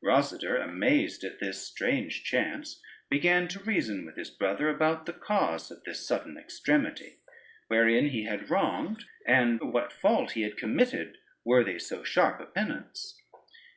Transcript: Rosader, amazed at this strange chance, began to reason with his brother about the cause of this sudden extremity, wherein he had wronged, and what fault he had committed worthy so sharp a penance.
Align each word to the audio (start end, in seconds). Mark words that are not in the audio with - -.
Rosader, 0.00 0.62
amazed 0.62 1.24
at 1.24 1.40
this 1.40 1.66
strange 1.66 2.22
chance, 2.22 2.80
began 3.10 3.48
to 3.48 3.58
reason 3.64 4.06
with 4.06 4.14
his 4.14 4.30
brother 4.30 4.68
about 4.70 5.06
the 5.06 5.12
cause 5.12 5.72
of 5.72 5.82
this 5.82 6.06
sudden 6.06 6.38
extremity, 6.38 7.16
wherein 7.66 8.10
he 8.10 8.22
had 8.22 8.48
wronged, 8.48 9.06
and 9.26 9.60
what 9.72 9.92
fault 9.92 10.30
he 10.34 10.42
had 10.42 10.56
committed 10.56 11.16
worthy 11.44 11.80
so 11.80 12.04
sharp 12.04 12.38
a 12.38 12.46
penance. 12.46 13.20